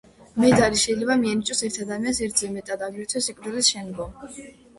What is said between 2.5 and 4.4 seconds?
მეტად, აგრეთვე, სიკვდილის შემდგომ.